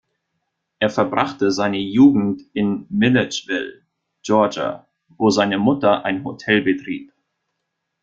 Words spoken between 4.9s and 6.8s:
wo seine Mutter ein Hotel